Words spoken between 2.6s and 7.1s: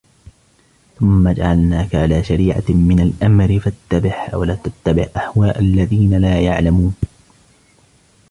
مِنَ الْأَمْرِ فَاتَّبِعْهَا وَلَا تَتَّبِعْ أَهْوَاءَ الَّذِينَ لَا يَعْلَمُونَ